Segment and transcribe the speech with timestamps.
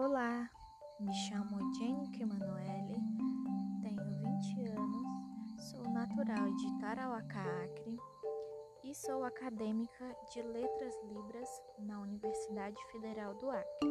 [0.00, 0.48] Olá,
[1.00, 3.00] me chamo Jennifer Emanuele,
[3.82, 7.98] tenho 20 anos, sou natural de Tarauacá, Acre
[8.84, 11.48] e sou acadêmica de Letras Libras
[11.80, 13.88] na Universidade Federal do Acre.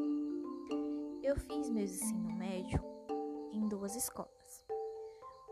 [1.22, 2.82] Eu fiz meu ensino médio
[3.52, 4.66] em duas escolas.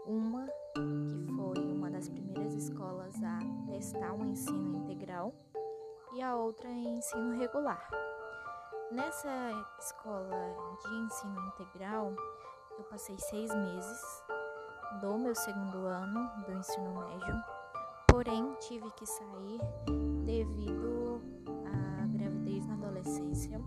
[0.07, 5.35] Uma que foi uma das primeiras escolas a testar o um ensino integral
[6.13, 8.14] e a outra em ensino regular.
[8.91, 12.13] Nessa escola de ensino integral,
[12.77, 14.23] eu passei seis meses
[15.01, 17.43] do meu segundo ano do ensino médio,
[18.07, 19.59] porém tive que sair
[20.23, 21.19] devido
[21.65, 23.59] à gravidez na adolescência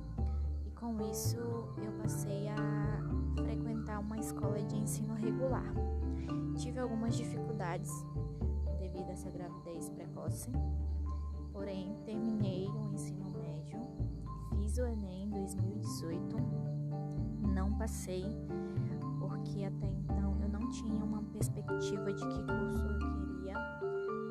[0.64, 5.74] e com isso eu passei a frequentar uma escola de ensino regular.
[6.56, 7.90] Tive algumas dificuldades
[8.78, 10.52] devido a essa gravidez precoce,
[11.52, 13.48] porém terminei o ensino médio
[14.50, 16.36] fiz o Enem 2018,
[17.54, 18.24] não passei,
[19.18, 23.54] porque até então eu não tinha uma perspectiva de que curso eu queria.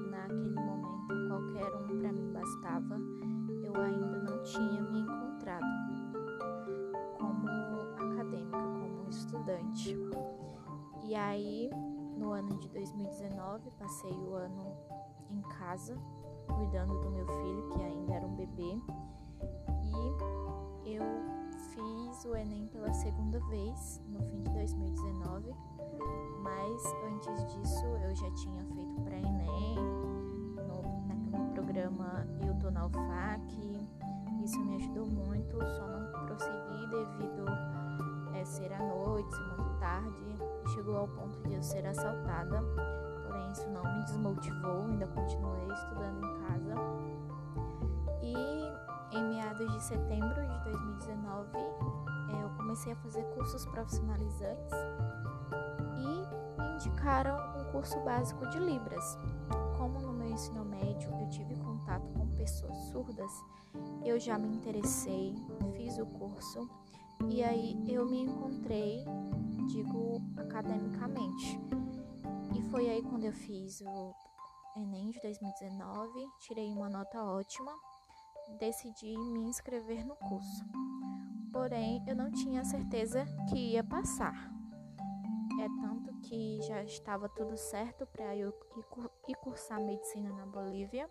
[0.09, 2.97] Naquele momento, qualquer um para mim bastava.
[3.63, 5.65] Eu ainda não tinha me encontrado
[7.17, 7.47] como
[8.11, 9.97] acadêmica, como estudante.
[11.03, 11.69] E aí,
[12.17, 14.75] no ano de 2019, passei o ano
[15.29, 15.97] em casa,
[16.47, 18.79] cuidando do meu filho, que ainda era um bebê
[20.85, 21.03] eu
[21.73, 25.53] fiz o Enem pela segunda vez no fim de 2019,
[26.41, 29.75] mas antes disso eu já tinha feito pré-Enem
[30.55, 33.89] no, no programa Eu Tô na UFAC.
[34.43, 39.79] Isso me ajudou muito, só não prossegui devido a é, ser à noite, ser muito
[39.79, 40.37] tarde.
[40.73, 42.63] Chegou ao ponto de eu ser assaltada,
[43.25, 46.75] porém isso não me desmotivou, ainda continuei estudando em casa.
[48.21, 48.56] E
[49.11, 54.73] em meados de setembro de 2019, é, eu comecei a fazer cursos profissionalizantes
[55.97, 59.17] e me indicaram um curso básico de Libras.
[59.77, 63.31] Como no meu ensino médio eu tive contato com pessoas surdas,
[64.03, 65.35] eu já me interessei,
[65.75, 66.69] fiz o curso
[67.29, 69.05] e aí eu me encontrei,
[69.67, 71.59] digo academicamente.
[72.55, 74.13] E foi aí quando eu fiz o
[74.75, 77.71] Enem de 2019, tirei uma nota ótima
[78.59, 80.65] decidi me inscrever no curso.
[81.51, 84.51] Porém, eu não tinha certeza que ia passar.
[85.59, 88.53] É tanto que já estava tudo certo para eu
[89.27, 91.09] ir cursar medicina na Bolívia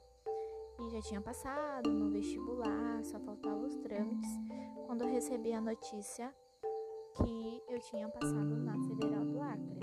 [0.78, 4.30] e já tinha passado no vestibular, só faltavam os trâmites
[4.86, 6.34] quando eu recebi a notícia
[7.14, 9.80] que eu tinha passado na Federal do Acre.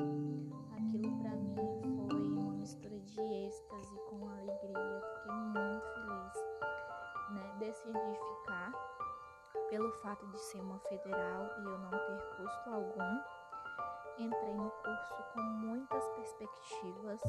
[0.77, 1.55] Aquilo para mim
[2.07, 4.29] foi uma mistura de êxtase com
[7.85, 8.71] né, decidi ficar
[9.69, 13.19] pelo fato de ser uma federal e eu não ter custo algum.
[14.19, 17.19] Entrei no curso com muitas perspectivas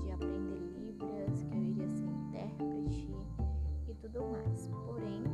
[0.00, 3.16] de aprender Libras, que eu iria ser intérprete
[3.88, 4.68] e tudo mais.
[4.84, 5.24] Porém,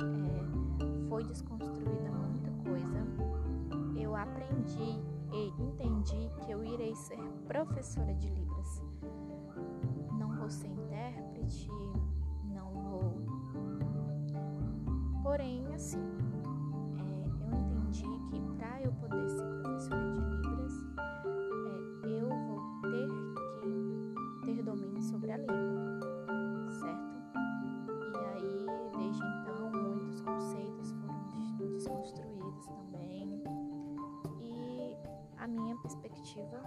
[0.00, 3.06] é, foi desconstruída muita coisa.
[3.96, 5.00] Eu aprendi
[5.32, 8.82] e entendi que eu irei ser professora de Libras.
[10.18, 11.70] Não vou ser intérprete,
[15.36, 16.00] Porém, assim,
[16.96, 23.06] é, eu entendi que para eu poder ser professora de Libras, é, eu vou ter
[24.40, 26.00] que ter domínio sobre a língua,
[26.80, 27.16] certo?
[28.14, 31.20] E aí, desde então, muitos conceitos foram
[31.74, 33.42] desconstruídos também.
[34.40, 34.96] E
[35.36, 36.62] a minha perspectiva,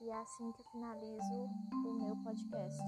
[0.00, 1.48] E é assim que eu finalizo
[1.84, 2.78] o meu podcast.